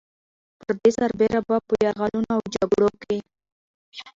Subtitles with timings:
[0.59, 3.17] پر دې سربېره به په يرغلونو او جګړو کې